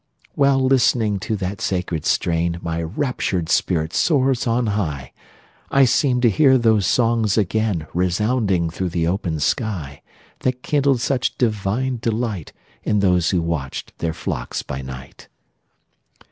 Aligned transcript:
While 0.33 0.59
listening 0.65 1.19
to 1.19 1.35
that 1.35 1.61
sacred 1.61 2.07
strain, 2.07 2.57
My 2.63 2.81
raptured 2.81 3.49
spirit 3.49 3.93
soars 3.93 4.47
on 4.47 4.65
high; 4.73 5.11
I 5.69 5.85
seem 5.85 6.21
to 6.21 6.29
hear 6.31 6.57
those 6.57 6.87
songs 6.87 7.37
again 7.37 7.85
Resounding 7.93 8.71
through 8.71 8.89
the 8.89 9.05
open 9.05 9.39
sky, 9.39 10.01
That 10.39 10.63
kindled 10.63 11.01
such 11.01 11.37
divine 11.37 11.99
delight, 12.01 12.51
In 12.81 12.99
those 13.01 13.29
who 13.29 13.43
watched 13.43 13.95
their 13.99 14.13
flocks 14.15 14.63
by 14.63 14.81
night. 14.81 15.27